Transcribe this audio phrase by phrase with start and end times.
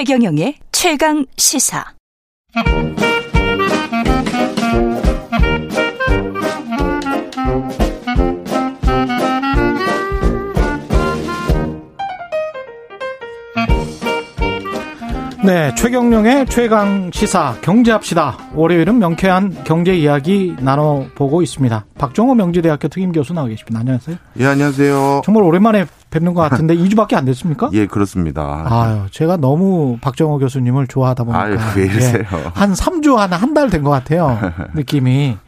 [0.00, 1.84] 최경영의 최강 시사.
[15.42, 18.36] 네, 최경령의 최강 시사 경제합시다.
[18.54, 21.86] 월요일은 명쾌한 경제 이야기 나눠보고 있습니다.
[21.96, 23.80] 박종호 명지대학교 특임 교수 나와 계십니다.
[23.80, 24.16] 안녕하세요.
[24.38, 25.22] 예, 안녕하세요.
[25.24, 27.70] 정말 오랜만에 뵙는 것 같은데 2주밖에 안 됐습니까?
[27.72, 28.66] 예, 그렇습니다.
[28.68, 32.18] 아유, 제가 너무 박정호 교수님을 좋아하다 보니까 아유, 왜 이러세요?
[32.22, 34.38] 예, 한 3주 한한달 된 것 같아요.
[34.74, 35.38] 느낌이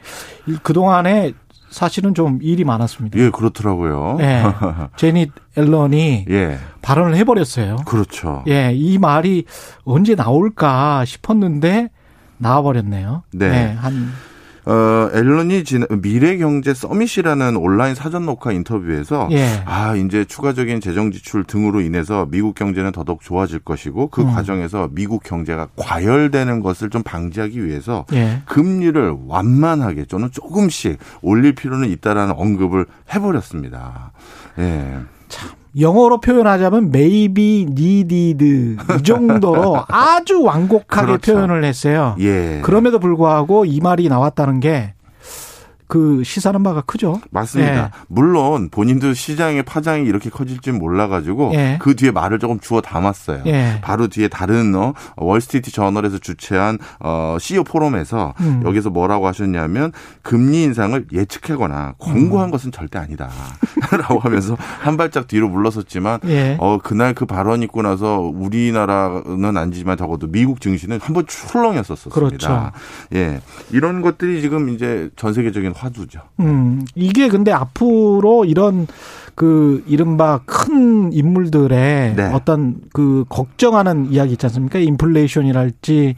[0.62, 1.32] 그동안에
[1.72, 3.18] 사실은 좀 일이 많았습니다.
[3.18, 4.18] 예, 그렇더라고요.
[4.20, 4.42] 예.
[4.96, 6.58] 제닛 앨런이 예.
[6.82, 7.76] 발언을 해버렸어요.
[7.86, 8.44] 그렇죠.
[8.46, 9.46] 예, 이 말이
[9.84, 11.90] 언제 나올까 싶었는데
[12.36, 13.22] 나와버렸네요.
[13.32, 13.46] 네.
[13.46, 14.12] 예, 한
[14.64, 19.62] 어, 앨런이 지난 미래경제 서밋이라는 온라인 사전 녹화 인터뷰에서 예.
[19.64, 24.26] 아, 이제 추가적인 재정 지출 등으로 인해서 미국 경제는 더더욱 좋아질 것이고 그 음.
[24.32, 28.42] 과정에서 미국 경제가 과열되는 것을 좀 방지하기 위해서 예.
[28.46, 34.12] 금리를 완만하게 또는 조금씩 올릴 필요는 있다라는 언급을 해버렸습니다.
[34.58, 34.98] 예.
[35.78, 41.32] 영어로 표현하자면 maybe needed 이 정도로 아주 완곡하게 그렇죠.
[41.32, 42.14] 표현을 했어요.
[42.20, 42.60] 예.
[42.62, 44.94] 그럼에도 불구하고 이 말이 나왔다는 게
[45.92, 47.20] 그 시사는 바가 크죠.
[47.32, 47.74] 맞습니다.
[47.74, 47.90] 예.
[48.08, 51.76] 물론 본인도 시장의 파장이 이렇게 커질 줄 몰라가지고 예.
[51.82, 53.42] 그 뒤에 말을 조금 주워 담았어요.
[53.44, 53.78] 예.
[53.82, 58.62] 바로 뒤에 다른 어, 월스트리트 저널에서 주최한 어, CEO 포럼에서 음.
[58.64, 66.20] 여기서 뭐라고 하셨냐면 금리 인상을 예측하거나 권고한 것은 절대 아니다.라고 하면서 한 발짝 뒤로 물러섰지만
[66.24, 66.56] 예.
[66.58, 72.18] 어 그날 그 발언 있고 나서 우리나라는 아니지만 적어도 미국 증시는 한번 출렁였었습니다.
[72.18, 72.72] 그렇죠.
[73.14, 76.20] 예, 이런 것들이 지금 이제 전 세계적인 화두죠.
[76.40, 78.86] 음, 이게 근데 앞으로 이런
[79.34, 82.30] 그 이른바 큰 인물들의 네.
[82.32, 84.78] 어떤 그 걱정하는 이야기 있지 않습니까?
[84.78, 86.14] 인플레이션이랄지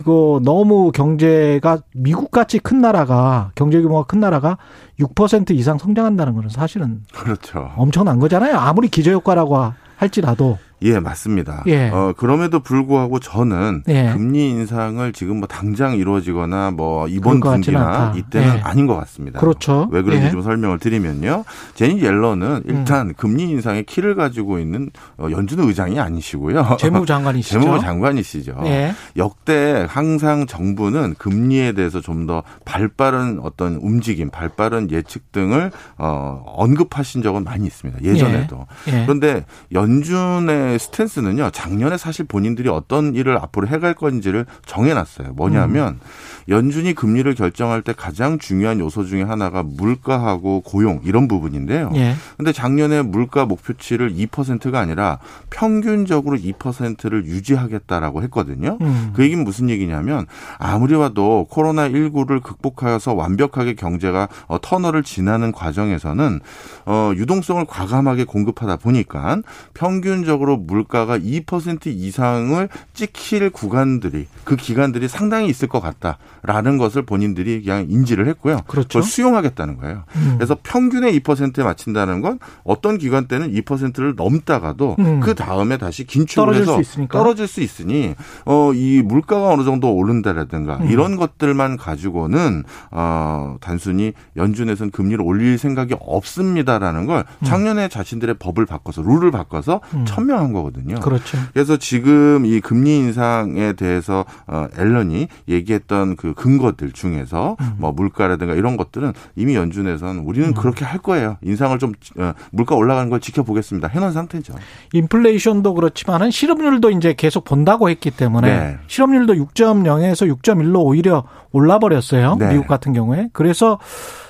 [0.00, 4.58] 이거 너무 경제가 미국 같이 큰 나라가 경제 규모가 큰 나라가
[4.98, 7.70] 6% 이상 성장한다는 것은 사실은 그렇죠.
[7.76, 8.56] 엄청난 거잖아요.
[8.56, 11.62] 아무리 기저 효과라고 할지라도 예, 맞습니다.
[11.66, 11.88] 예.
[11.88, 14.10] 어, 그럼에도 불구하고 저는 예.
[14.12, 18.12] 금리 인상을 지금 뭐 당장 이루어지거나 뭐 이번 분기나.
[18.16, 18.60] 이때는 예.
[18.62, 19.38] 아닌 것 같습니다.
[19.38, 19.88] 그렇죠.
[19.92, 20.28] 왜 그런지 예.
[20.30, 20.32] 음.
[20.32, 21.44] 좀 설명을 드리면요.
[21.74, 26.76] 제니 옐런은 일단 금리 인상의 키를 가지고 있는 어, 연준 의장이 아니시고요.
[26.80, 27.60] 재무장관이시죠.
[27.60, 28.60] 재무 장관이시죠.
[28.64, 28.94] 예.
[29.16, 37.22] 역대 항상 정부는 금리에 대해서 좀 더 발빠른 어떤 움직임, 발빠른 예측 등을 어, 언급하신
[37.22, 38.02] 적은 많이 있습니다.
[38.02, 38.66] 예전에도.
[38.88, 39.02] 예.
[39.04, 45.32] 그런데 연준의 스탠스는요, 작년에 사실 본인들이 어떤 일을 앞으로 해갈 건지를 정해놨어요.
[45.34, 46.00] 뭐냐면,
[46.48, 51.90] 연준이 금리를 결정할 때 가장 중요한 요소 중에 하나가 물가하고 고용, 이런 부분인데요.
[51.94, 52.14] 예.
[52.36, 55.18] 근데 작년에 물가 목표치를 2%가 아니라
[55.50, 58.78] 평균적으로 2%를 유지하겠다라고 했거든요.
[58.80, 59.12] 음.
[59.14, 60.26] 그 얘기는 무슨 얘기냐면
[60.58, 66.40] 아무리 봐도 코로나 19를 극복하여서 완벽하게 경제가 어, 터널을 지나는 과정에서는
[66.86, 69.38] 어, 유동성을 과감하게 공급하다 보니까
[69.74, 77.86] 평균적으로 물가가 2% 이상을 찍힐 구간들이 그 기간들이 상당히 있을 것 같다라는 것을 본인들이 그냥
[77.88, 78.58] 인지를 했고요.
[78.66, 78.88] 그렇죠.
[78.88, 80.04] 그걸 수용하겠다는 거예요.
[80.16, 80.34] 음.
[80.36, 85.20] 그래서 평균의 2%에 맞춘다는 건 어떤 기간 때는 2%를 넘다가도 음.
[85.20, 87.18] 그 다음에 다시 긴축을 떨어질 해서 수 있으니까.
[87.18, 88.14] 떨어질 수 있으니
[88.44, 90.90] 어 이 물가가 어느 정도 오른다라든가 음.
[90.90, 97.44] 이런 것들만 가지고는 어 단순히 연준에서는 금리를 올릴 생각이 없습니다라는 걸 음.
[97.44, 100.04] 작년에 자신들의 법을 바꿔서 룰을 바꿔서 음.
[100.06, 100.96] 천명 한 거거든요.
[101.00, 101.38] 그렇죠.
[101.52, 107.74] 그래서 지금 이 금리 인상에 대해서 어 앨런이 얘기했던 그 근거들 중에서 음.
[107.78, 111.36] 뭐 물가라든가 이런 것들은 이미 연준에서는 우리는 그렇게 할 거예요.
[111.42, 113.88] 인상을 좀 어, 물가 올라가는 걸 지켜보겠습니다.
[113.88, 114.54] 해놓은 상태죠.
[114.92, 118.78] 인플레이션도 그렇지만은 실업률도 이제 계속 본다고 했기 때문에 네.
[118.86, 122.36] 실업률도 6.0에서 6.1로 오히려 올라 버렸어요.
[122.38, 122.48] 네.
[122.50, 123.28] 미국 같은 경우에.
[123.32, 123.78] 그래서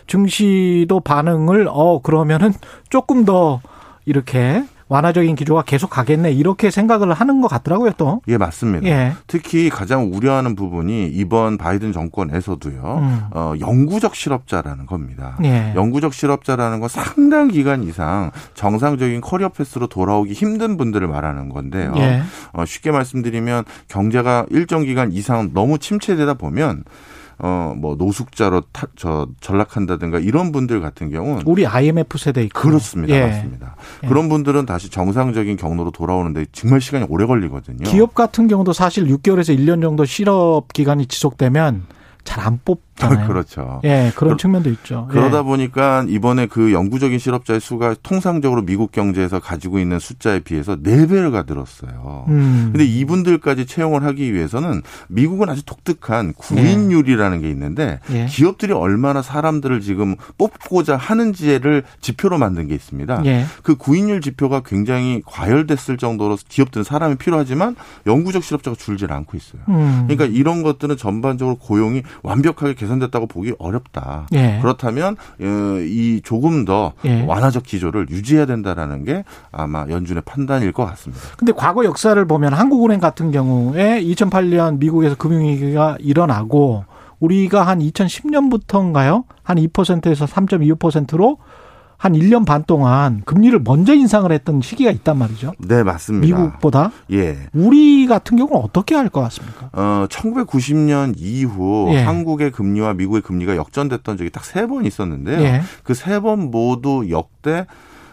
[0.07, 2.53] 증시도 반응을 어 그러면은
[2.91, 3.61] 조금 더
[4.05, 8.21] 이렇게 완화적인 기조가 계속 가겠네 이렇게 생각을 하는 것 같더라고요 또.
[8.29, 8.87] 예, 맞습니다.
[8.87, 9.13] 예.
[9.27, 12.99] 특히 가장 우려하는 부분이 이번 바이든 정권에서도요.
[13.01, 13.21] 음.
[13.33, 15.39] 어, 영구적 실업자라는 겁니다.
[15.45, 15.73] 예.
[15.75, 21.93] 영구적 실업자라는 건 상당 기간 이상 정상적인 커리어 패스로 돌아오기 힘든 분들을 말하는 건데요.
[21.97, 22.23] 예.
[22.53, 26.85] 어, 쉽게 말씀드리면 경제가 일정 기간 이상 너무 침체되다 보면
[27.39, 32.61] 어, 뭐 노숙자로 타, 저 전락한다든가 이런 분들 같은 경우는 우리 IMF 세대 있고.
[32.61, 33.15] 그렇습니다.
[33.15, 33.27] 예.
[33.27, 33.77] 맞습니다.
[34.05, 34.07] 예.
[34.07, 37.85] 그런 분들은 다시 정상적인 경로로 돌아오는데 정말 시간이 오래 걸리거든요.
[37.91, 41.87] 기업 같은 경우도 사실 6개월에서 1년 정도 실업 기간이 지속되면
[42.25, 42.59] 잘 안
[42.97, 43.27] 잖아요.
[43.29, 43.81] 그렇죠.
[43.85, 45.09] 예, 그런 그, 측면도 있죠.
[45.11, 45.43] 그러다 예.
[45.43, 52.27] 보니까 이번에 그 영구적인 실업자의 수가 통상적으로 미국 경제에서 가지고 있는 숫자에 비해서 4배가 늘었어요.
[52.29, 52.71] 음.
[52.73, 57.43] 근데 이분들까지 채용을 하기 위해서는 미국은 아주 독특한 구인율이라는 예.
[57.43, 58.27] 게 있는데 예.
[58.27, 63.23] 기업들이 얼마나 사람들을 지금 뽑고자 하는지를 지표로 만든 게 있습니다.
[63.27, 63.45] 예.
[63.63, 67.77] 그 구인율 지표가 굉장히 과열됐을 정도로 기업들은 사람이 필요하지만
[68.07, 69.63] 영구적 실업자가 줄질 않고 있어요.
[69.69, 70.07] 음.
[70.07, 74.27] 그러니까 이런 것들은 전반적으로 고용이 완벽하게 개선됐다고 보기 어렵다.
[74.33, 74.59] 예.
[74.63, 77.25] 그렇다면 어, 이 조금 더 예.
[77.25, 81.23] 완화적 기조를 유지해야 된다라는 게 아마 연준의 판단일 것 같습니다.
[81.37, 86.85] 근데 과거 역사를 보면 한국은행 같은 경우에 2008년 미국에서 금융위기가 일어나고
[87.21, 89.25] 우리가 한 2010년부터인가요?
[89.43, 91.39] 한 2%에서 3.25%로
[91.97, 95.53] 한 1년 반 동안 금리를 먼저 인상을 했던 시기가 있단 말이죠.
[95.59, 96.27] 네, 맞습니다.
[96.37, 96.91] 미국보다.
[97.13, 97.39] 예.
[97.55, 99.71] 우리 같은 경우는 어떻게 할 것 같습니까?
[99.73, 102.03] 어, 1990년 이후 예.
[102.03, 105.41] 한국의 금리와 미국의 금리가 역전됐던 적이 딱 세 번 있었는데요.
[105.41, 105.63] 예.
[105.83, 107.67] 그세 번 모두 역대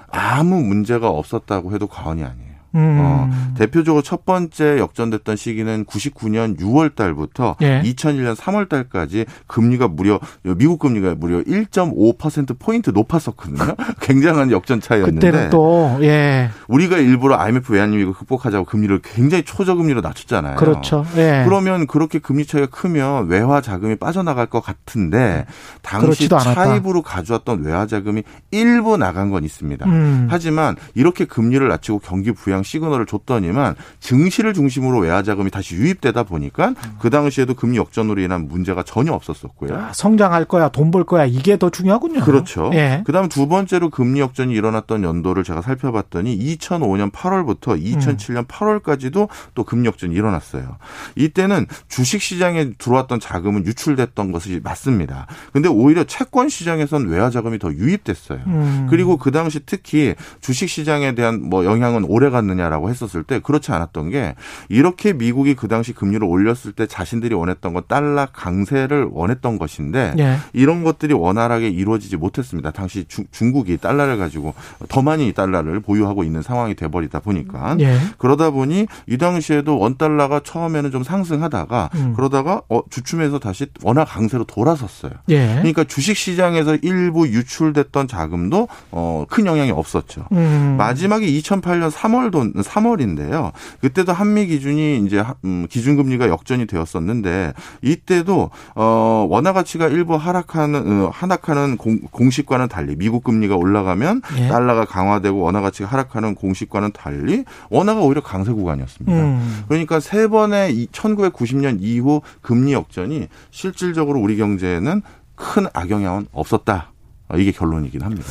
[0.10, 2.51] 아무 문제가 없었다고 해도 과언이 아니에요.
[2.76, 2.98] 음.
[3.00, 7.82] 어, 대표적으로 첫 번째 역전됐던 시기는 99년 6월 달부터 예.
[7.84, 13.76] 2001년 3월 달까지 금리가 무려 미국 금리가 무려 1.5% 포인트 높았었거든요.
[14.02, 16.50] 굉장한 역전 차이였는데 그때는 또 예.
[16.68, 20.56] 우리가 일부러 IMF 외환위기 극복하자고 금리를 굉장히 초저금리로 낮췄잖아요.
[20.56, 21.06] 그렇죠.
[21.18, 21.44] 예.
[21.46, 25.46] 그러면 그렇게 금리 차이가 크면 외화 자금이 빠져나갈 것 같은데
[25.82, 29.86] 당시 차입으로 가져왔던 외화 자금이 일부 나간 건 있습니다.
[29.86, 30.28] 음.
[30.30, 36.24] 하지만 이렇게 금리를 낮추고 경기 부양 그냥 시그널을 줬더니만 증시를 중심으로 외화 자금이 다시 유입되다
[36.24, 39.76] 보니까 그 당시에도 금리 역전으로 인한 문제가 전혀 없었었고요.
[39.76, 42.20] 아, 성장할 거야, 돈 벌 거야 이게 더 중요하군요.
[42.20, 42.70] 그렇죠.
[42.74, 43.02] 예.
[43.06, 48.44] 그다음 두 번째로 금리 역전이 일어났던 연도를 제가 살펴봤더니 2005년 8월부터 2007년 음.
[48.44, 50.76] 8월까지도 또 금리 역전이 일어났어요.
[51.16, 55.28] 이때는 주식 시장에 들어왔던 자금은 유출됐던 것이 맞습니다.
[55.54, 58.40] 근데 오히려 채권 시장에선 외화 자금이 더 유입됐어요.
[58.48, 58.88] 음.
[58.90, 63.72] 그리고 그 당시 특히 주식 시장에 대한 뭐 영향은 오래 갔는 않느냐라고 했었을 때 그렇지
[63.72, 64.36] 않았던 게
[64.70, 70.38] 이렇게 미국이 그 당시 금리를 올렸을 때 자신들이 원했던 건 달러 강세를 원했던 것인데 예.
[70.54, 72.72] 이런 것들이 원활하게 이루어지지 못했습니다.
[72.72, 74.54] 당시 주, 중국이 달러를 가지고
[74.90, 77.98] 더 많이 달러를 보유하고 있는 상황이 돼버리다 보니까 예.
[78.18, 82.14] 그러다 보니 이 당시에도 원 달러가 처음에는 좀 상승하다가 음.
[82.16, 85.12] 그러다가 어, 주춤해서 다시 원화 강세로 돌아섰어요.
[85.30, 85.48] 예.
[85.56, 90.26] 그러니까 주식 시장에서 일부 유출됐던 자금도 어, 큰 영향이 없었죠.
[90.32, 90.76] 음.
[90.78, 93.52] 마지막에 2008년 3월 도 3월인데요.
[93.82, 101.10] 그때도 한미 기준이 이제 음, 기준금리가 역전이 되었었는데 이때도 어 원화 가치가 일부 하락하는 어,
[101.14, 104.48] 하락하는 공, 공식과는 달리 미국 금리가 올라가면 예.
[104.48, 109.18] 달러가 강화되고 원화 가치가 하락하는 공식과는 달리 원화가 오히려 강세 구간이었습니다.
[109.18, 109.64] 음.
[109.68, 115.02] 그러니까 세 번의 1990년 이후 금리 역전이 실질적으로 우리 경제에는
[115.36, 116.92] 큰 악영향은 없었다.
[117.38, 118.28] 이게 결론이긴 합니다.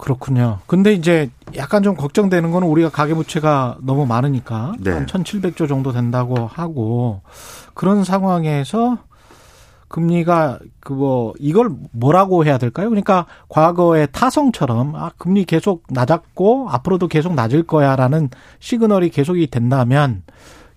[0.00, 0.58] 그렇군요.
[0.66, 4.92] 근데 이제 약간 좀 걱정되는 거는 우리가 가계부채가 너무 많으니까 네.
[4.92, 7.20] 한 1,700조 정도 된다고 하고
[7.74, 8.98] 그런 상황에서
[9.88, 12.88] 금리가 그 뭐 이걸 뭐라고 해야 될까요?
[12.88, 18.30] 그러니까 과거의 타성처럼 아 금리 계속 낮았고 앞으로도 계속 낮을 거야라는
[18.60, 20.22] 시그널이 계속이 된다면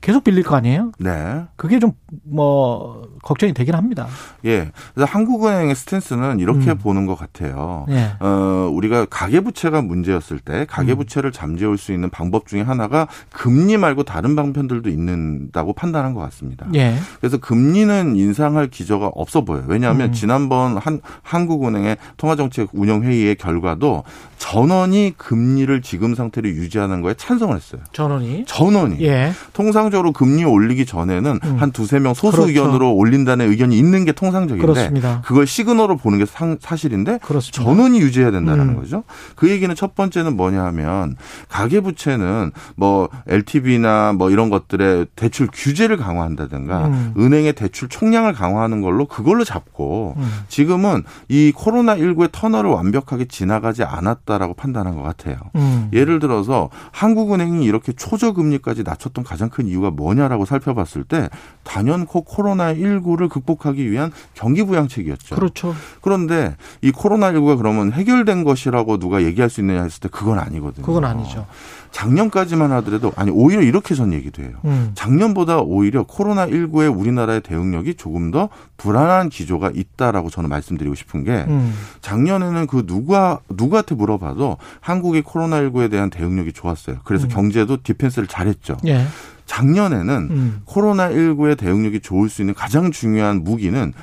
[0.04, 0.92] 계속 빌릴 거 아니에요?
[1.00, 1.46] 네.
[1.56, 1.94] 그게 좀
[2.24, 4.08] 뭐 걱정이 되긴 합니다.
[4.46, 4.72] 예.
[4.94, 6.78] 그래서 한국은행의 스탠스는 이렇게 음.
[6.78, 7.86] 보는 것 같아요.
[7.90, 8.12] 예.
[8.20, 11.32] 어, 우리가 가계부채가 문제였을 때 가계부채를 음.
[11.32, 16.68] 잠재울 수 있는 방법 중에 하나가 금리 말고 다른 방편들도 있는다고 판단한 것 같습니다.
[16.76, 16.96] 예.
[17.20, 19.64] 그래서 금리는 인상할 기저가 없어 보여요.
[19.68, 20.14] 왜냐하면 음.
[20.14, 24.04] 지난번 한 한국은행의 통화정책 운영회의의 결과도
[24.44, 27.82] 전원이 금리를 지금 상태로 유지하는 거에 찬성을 했어요.
[27.94, 28.44] 전원이?
[28.46, 29.02] 전원이.
[29.02, 29.32] 예.
[29.54, 31.56] 통상적으로 금리 올리기 전에는 음.
[31.60, 32.50] 한 두세 명 소수 그렇죠.
[32.50, 35.22] 의견으로 올린다는 의견이 있는 게 통상적인데 그렇습니다.
[35.24, 37.64] 그걸 시그널로 보는 게 상, 사실인데 그렇습니다.
[37.64, 38.76] 전원이 유지해야 된다는 음.
[38.76, 39.06] 거죠.
[39.38, 41.16] 그 얘기는 첫 번째는 뭐냐 하면
[41.48, 47.14] 가계 부채는 뭐 LTV나 뭐 이런 것들의 대출 규제를 강화한다든가 음.
[47.18, 50.32] 은행의 대출 총량을 강화하는 걸로 그걸로 잡고 음.
[50.50, 55.36] 지금은 이 코로나 19의 터널을 완벽하게 지나가지 않았다 있다라고 판단한 것 같아요.
[55.56, 55.90] 음.
[55.94, 61.30] 예를 들어서 한국은행이 이렇게 초저금리까지 낮췄던 가장 큰 이유가 뭐냐라고 살펴봤을 때
[61.64, 65.36] 단연코 코로나19를 극복하기 위한 경기부양책이었죠.
[65.36, 65.76] 그렇죠.
[66.02, 70.86] 그런데 이 코로나19가 그러면 해결된 것이라고 누가 얘기할 수 있느냐 했을 때 그건 아니거든요.
[70.86, 71.46] 그건 아니죠.
[71.94, 74.52] 작년까지만 하더라도 아니 오히려 이렇게 전 얘기도 해요.
[74.66, 74.92] 음.
[74.96, 81.46] 작년보다 오히려 코로나 19의 우리나라의 대응력이 조금 더 불안한 기조가 있다라고 저는 말씀드리고 싶은 게
[81.48, 81.74] 음.
[82.02, 86.98] 작년에는 그 누가 누구한테 물어봐도 한국의 코로나 19에 대한 대응력이 좋았어요.
[87.06, 87.30] 그래서 음.
[87.30, 88.78] 경제도 디펜스를 잘했죠.
[88.88, 89.06] 예.
[89.46, 90.62] 작년에는 음.
[90.66, 93.94] 코로나 19의 대응력이 좋을 수 있는 가장 중요한 무기는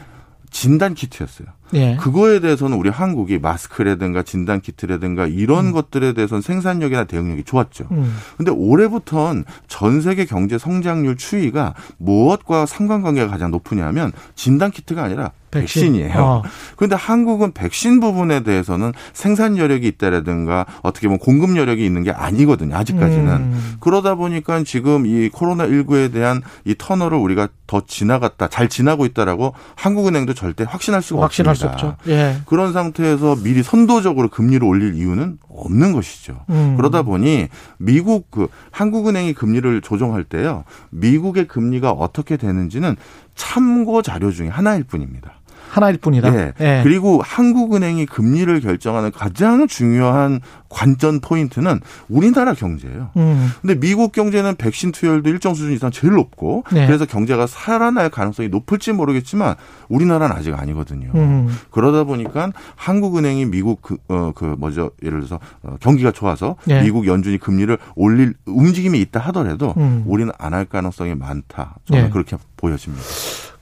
[0.50, 1.48] 진단 키트였어요.
[1.74, 1.96] 예.
[1.96, 5.72] 그거에 대해서는 우리 한국이 마스크라든가 진단 키트라든가 이런 음.
[5.72, 7.86] 것들에 대해서는 생산력이나 대응력이 좋았죠.
[7.92, 8.16] 음.
[8.36, 15.94] 근데 올해부터는 전 세계 경제 성장률 추이가 무엇과 상관관계가 가장 높으냐면 진단 키트가 아니라 백신.
[15.94, 16.42] 이에요 어.
[16.76, 22.76] 그런데 한국은 백신 부분에 대해서는 생산 여력이 있다라든가 어떻게 보면 공급 여력이 있는 게 아니거든요.
[22.76, 23.28] 아직까지는.
[23.28, 23.76] 음.
[23.80, 29.54] 그러다 보니까 지금 이 코로나 19에 대한 이 터널을 우리가 더 지나갔다, 잘 지나고 있다라고
[29.76, 31.78] 한국은행도 절대 확신할 수가 확신할 없습니다.
[31.78, 32.10] 수 없죠.
[32.10, 32.36] 예.
[32.46, 36.44] 그런 상태에서 미리 선도적으로 금리를 올릴 이유는 없는 것이죠.
[36.50, 36.76] 음.
[36.76, 40.64] 그러다 보니 미국 그 한국은행이 금리를 조정할 때요.
[40.90, 42.96] 미국의 금리가 어떻게 되는지는
[43.34, 45.39] 참고 자료 중에 하나일 뿐입니다.
[45.70, 46.30] 하나일 뿐이다.
[46.30, 46.52] 네.
[46.58, 46.80] 네.
[46.82, 53.10] 그리고 한국은행이 금리를 결정하는 가장 중요한 관전 포인트는 우리나라 경제예요.
[53.16, 53.50] 음.
[53.60, 56.86] 근데 미국 경제는 백신 투여율도 일정 수준 이상 제일 높고 네.
[56.86, 59.54] 그래서 경제가 살아날 가능성이 높을지 모르겠지만
[59.88, 61.10] 우리나라는 아직 아니거든요.
[61.14, 61.56] 음.
[61.70, 66.82] 그러다 보니까 한국은행이 미국 그, 어, 그 뭐죠 예를 들어서 어, 경기가 좋아서 네.
[66.82, 70.04] 미국 연준이 금리를 올릴 움직임이 있다 하더라도 음.
[70.06, 71.76] 우리는 안 할 가능성이 많다.
[71.84, 72.10] 저는 네.
[72.10, 73.04] 그렇게 보여집니다.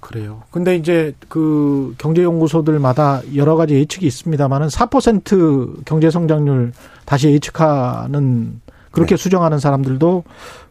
[0.09, 0.43] 그래요.
[0.51, 6.73] 근데 이제 그 경제연구소들마다 여러 가지 예측이 있습니다만은 4% 경제 성장률
[7.05, 9.23] 다시 예측하는 그렇게 네.
[9.23, 10.25] 수정하는 사람들도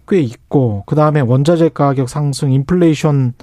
[0.08, 3.36] 꽤 있고 그 다음에 원자재 가격 상승, 인플레이션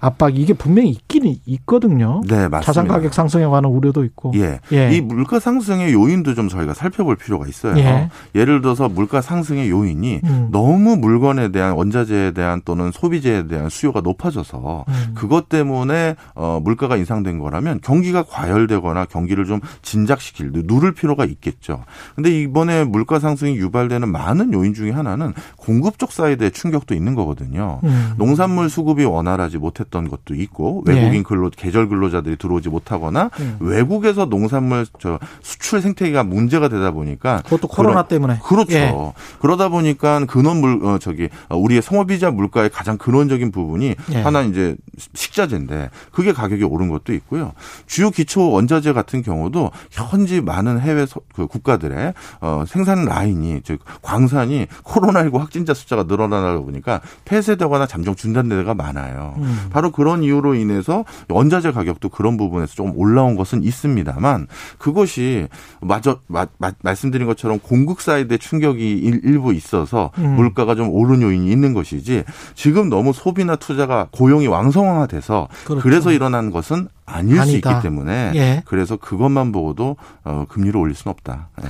[0.00, 2.20] 압박 이게 분명히 있긴 있거든요.
[2.26, 2.60] 네, 맞습니다.
[2.60, 4.32] 자산 가격 상승에 관한 우려도 있고.
[4.36, 4.60] 예.
[4.72, 4.92] 예.
[4.92, 7.76] 이 물가 상승의 요인도 좀 저희가 살펴볼 필요가 있어요.
[7.78, 8.08] 예.
[8.34, 10.48] 예를 들어서 물가 상승의 요인이 음.
[10.52, 15.12] 너무 물건에 대한 원자재에 대한 또는 소비재에 대한 수요가 높아져서 음.
[15.14, 21.84] 그것 때문에 어 물가가 인상된 거라면 경기가 과열되거나 경기를 좀 진작시킬 누를 필요가 있겠죠.
[22.14, 27.80] 근데 이번에 물가 상승이 유발되는 많은 요인 중에 하나는 공급 쪽 사이드의 충격도 있는 거거든요.
[27.84, 28.12] 음.
[28.16, 31.22] 농산물 수급이 원활하지 못했 못했던 것도 있고 외국인 예.
[31.22, 33.56] 근로 계절 근로자들이 들어오지 못하거나 음.
[33.60, 38.72] 외국에서 농산물 저 수출 생태계가 문제가 되다 보니까 그것도 코로나 그런, 때문에 그렇죠.
[38.74, 38.94] 예.
[39.40, 44.22] 그러다 보니까 근원 물 어, 저기 어, 우리의 성업이자 물가의 가장 근원적인 부분이 예.
[44.22, 44.76] 하나 이제
[45.14, 47.52] 식자재인데 그게 가격이 오른 것도 있고요.
[47.86, 53.80] 주요 기초 원자재 같은 경우도 현지 많은 해외 서, 그 국가들의 어, 생산 라인이 즉
[54.02, 59.34] 광산이 코로나19 확진자 숫자가 늘어나다 보니까 폐쇄되거나 잠정 중단되는 데가 많아요.
[59.38, 59.68] 음.
[59.78, 65.46] 바로 그런 이유로 인해서 원자재 가격도 그런 부분에서 조금 올라온 것은 있습니다만 그것이
[65.80, 70.34] 마저 마, 마, 말씀드린 것처럼 공급 사이드에 충격이 일, 부 있어서 음.
[70.34, 75.80] 물가가 좀 오른 요인이 있는 것이지 지금 너무 소비나 투자가 고용이 왕성화돼서 그렇죠.
[75.80, 77.44] 그래서 일어난 것은 아닐 아니다.
[77.44, 78.62] 수 있기 때문에 예.
[78.64, 79.94] 그래서 그것만 보고도
[80.24, 81.50] 어, 금리를 올릴 수는 없다.
[81.62, 81.68] 예.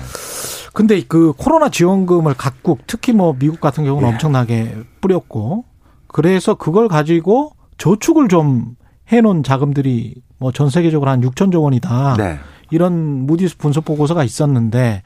[0.73, 4.12] 근데 그 코로나 지원금을 각국 특히 뭐 미국 같은 경우는 예.
[4.15, 5.67] 엄청나게 뿌렸고
[6.07, 8.76] 그래서 그걸 가지고 저축을 좀
[9.11, 12.14] 해놓은 자금들이 뭐 전 세계적으로 한 6천조 원이다.
[12.18, 12.38] 네.
[12.70, 12.92] 이런
[13.26, 15.02] 무디스 분석 보고서가 있었는데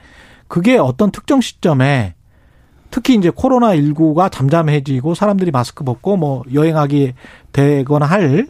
[0.49, 2.15] 그게 어떤 특정 시점에
[2.91, 7.15] 특히 이제 코로나 19가 잠잠해지고 사람들이 마스크 벗고 뭐 여행하기
[7.53, 8.49] 되거나 할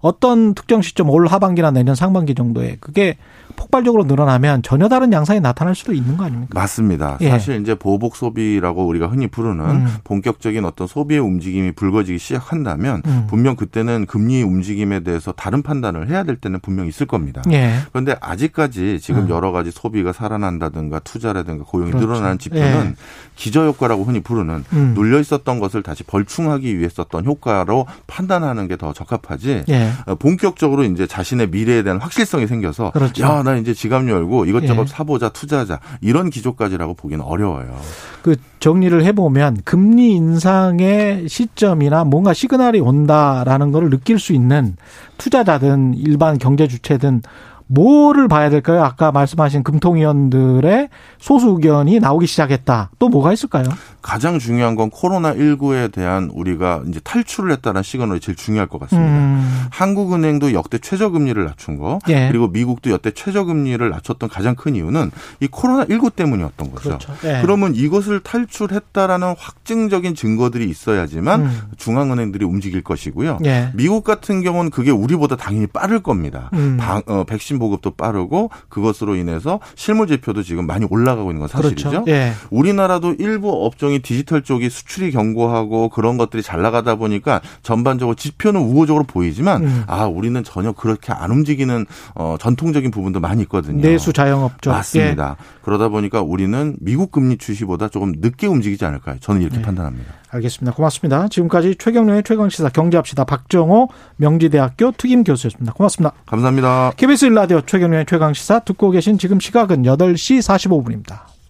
[0.00, 3.16] 어떤 특정 시점 올 하반기나 내년 상반기 정도에 그게
[3.56, 6.50] 폭발적으로 늘어나면 전혀 다른 양상이 나타날 수도 있는 거 아닙니까?
[6.54, 7.18] 맞습니다.
[7.20, 7.30] 예.
[7.30, 9.96] 사실 이제 보복 소비라고 우리가 흔히 부르는 음.
[10.04, 13.26] 본격적인 어떤 소비의 움직임이 불거지기 시작한다면 음.
[13.28, 17.42] 분명 그때는 금리 움직임에 대해서 다른 판단을 해야 될 때는 분명 있을 겁니다.
[17.50, 17.74] 예.
[17.90, 19.28] 그런데 아직까지 지금 음.
[19.28, 22.06] 여러 가지 소비가 살아난다든가 투자라든가 고용이 그렇죠.
[22.06, 22.94] 늘어나는 지표는 예.
[23.34, 24.92] 기저효과라고 흔히 부르는 음.
[24.94, 30.10] 눌려 있었던 것을 다시 벌충하기 위해 썼던 효과로 판단하는 게 더 적합하지 예.
[30.10, 33.24] 어, 본격적으로 이제 자신의 미래에 대한 확실성이 생겨서 그렇죠.
[33.24, 34.86] 야, 나 이제 지갑 열고 이것저것 예.
[34.86, 37.76] 사보자, 투자하자 이런 기조까지라고 보기는 어려워요.
[38.22, 44.76] 그 정리를 해 보면 금리 인상의 시점이나 뭔가 시그널이 온다라는 걸 느낄 수 있는
[45.16, 47.22] 투자자든 일반 경제 주체든
[47.68, 48.82] 뭐를 봐야 될까요?
[48.82, 52.90] 아까 말씀하신 금통위원들의 소수 의견이 나오기 시작했다.
[52.98, 53.64] 또 뭐가 있을까요?
[54.00, 59.10] 가장 중요한 건 코로나 19에 대한 우리가 이제 탈출을 했다는 시그널이 제일 중요할 것 같습니다.
[59.10, 59.66] 음.
[59.70, 62.28] 한국은행도 역대 최저금리를 낮춘 거, 예.
[62.28, 65.10] 그리고 미국도 역대 최저금리를 낮췄던 가장 큰 이유는
[65.40, 66.88] 이 코로나 19 때문이었던 거죠.
[66.88, 67.12] 그렇죠.
[67.24, 67.40] 예.
[67.42, 71.60] 그러면 이것을 탈출했다라는 확증적인 증거들이 있어야지만 음.
[71.76, 73.40] 중앙은행들이 움직일 것이고요.
[73.44, 73.70] 예.
[73.74, 76.48] 미국 같은 경우는 그게 우리보다 당연히 빠를 겁니다.
[76.54, 76.78] 음.
[76.80, 81.90] 방, 어, 백신 보급도 빠르고 그것으로 인해서 실물 지표도 지금 많이 올라가고 있는 건 사실이죠.
[81.90, 82.10] 그렇죠.
[82.10, 82.32] 예.
[82.50, 88.60] 우리나라도 일부 업종 일종의 디지털 쪽이 수출이 견고하고 그런 것들이 잘 나가다 보니까 전반적으로 지표는
[88.60, 89.84] 우호적으로 보이지만 음.
[89.86, 93.80] 아 우리는 전혀 그렇게 안 움직이는 어, 전통적인 부분도 많이 있거든요.
[93.80, 94.70] 내수 자영업죠.
[94.70, 95.36] 맞습니다.
[95.38, 95.44] 예.
[95.62, 99.16] 그러다 보니까 우리는 미국 금리 추시보다 조금 늦게 움직이지 않을까요?
[99.20, 99.62] 저는 이렇게 네.
[99.62, 100.12] 판단합니다.
[100.30, 100.74] 알겠습니다.
[100.74, 101.28] 고맙습니다.
[101.28, 105.72] 지금까지 최경련의 최강시사 경제합시다 박정호 명지대학교 특임 교수였습니다.
[105.72, 106.14] 고맙습니다.
[106.26, 106.92] 감사합니다.
[106.96, 111.37] KBS 일라디오 최경련의 최강시사 듣고 계신 지금 시각은 8시 45분입니다.